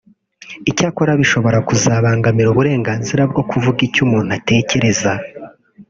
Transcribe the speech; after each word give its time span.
icyakora 0.69 1.11
bishobora 1.21 1.57
kuzabangamira 1.67 2.47
uburenganzira 2.51 3.21
bwo 3.31 3.43
kuvuga 3.49 3.79
icyo 3.87 4.01
umuntu 4.05 4.29
atekereza 4.37 5.11